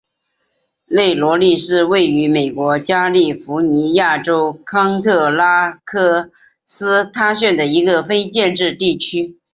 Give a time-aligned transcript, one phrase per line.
[0.87, 6.31] 内罗利是位于美国加利福尼亚州康特拉科
[6.65, 9.37] 斯塔县的一个非建制地区。